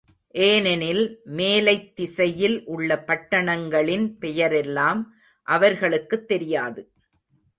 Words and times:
ஏனெனில் 0.35 1.19
மேலைத் 1.25 1.93
திசையில் 1.93 2.65
உள்ள 2.65 3.03
பட்டணங்களின் 3.07 4.17
பெயரெல்லாம் 4.19 5.01
அவர்களுக்குத் 5.47 6.27
தெரியாது. 6.27 6.91